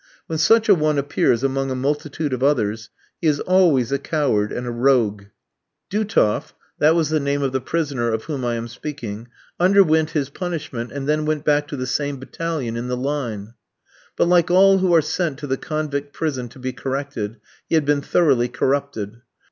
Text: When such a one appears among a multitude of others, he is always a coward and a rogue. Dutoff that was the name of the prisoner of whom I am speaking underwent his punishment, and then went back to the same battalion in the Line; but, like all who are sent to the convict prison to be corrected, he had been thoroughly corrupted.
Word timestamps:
When 0.25 0.39
such 0.39 0.67
a 0.67 0.73
one 0.73 0.97
appears 0.97 1.43
among 1.43 1.69
a 1.69 1.75
multitude 1.75 2.33
of 2.33 2.41
others, 2.41 2.89
he 3.21 3.27
is 3.27 3.39
always 3.39 3.91
a 3.91 3.99
coward 3.99 4.51
and 4.51 4.65
a 4.65 4.71
rogue. 4.71 5.25
Dutoff 5.91 6.55
that 6.79 6.95
was 6.95 7.09
the 7.11 7.19
name 7.19 7.43
of 7.43 7.51
the 7.51 7.61
prisoner 7.61 8.09
of 8.11 8.23
whom 8.23 8.43
I 8.43 8.55
am 8.55 8.67
speaking 8.67 9.27
underwent 9.59 10.09
his 10.09 10.31
punishment, 10.31 10.91
and 10.91 11.07
then 11.07 11.25
went 11.27 11.45
back 11.45 11.67
to 11.67 11.77
the 11.77 11.85
same 11.85 12.19
battalion 12.19 12.77
in 12.77 12.87
the 12.87 12.97
Line; 12.97 13.53
but, 14.17 14.25
like 14.25 14.49
all 14.49 14.79
who 14.79 14.91
are 14.95 15.03
sent 15.03 15.37
to 15.37 15.45
the 15.45 15.55
convict 15.55 16.13
prison 16.13 16.49
to 16.49 16.57
be 16.57 16.73
corrected, 16.73 17.37
he 17.69 17.75
had 17.75 17.85
been 17.85 18.01
thoroughly 18.01 18.47
corrupted. 18.47 19.21